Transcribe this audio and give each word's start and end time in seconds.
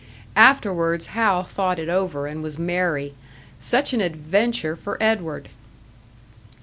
Afterwards 0.35 1.09
Hal 1.13 1.43
thought 1.43 1.77
it 1.77 1.87
over 1.87 2.25
and 2.25 2.41
was 2.41 2.57
merry. 2.57 3.13
Such 3.59 3.93
an 3.93 4.01
adventure 4.01 4.75
for 4.75 4.97
Edward! 4.99 5.49